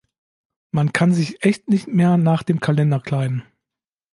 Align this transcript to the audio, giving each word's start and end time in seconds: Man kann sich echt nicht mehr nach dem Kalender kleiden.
Man 0.71 0.93
kann 0.93 1.13
sich 1.13 1.43
echt 1.45 1.69
nicht 1.69 1.87
mehr 1.87 2.17
nach 2.17 2.41
dem 2.41 2.59
Kalender 2.59 2.99
kleiden. 2.99 3.43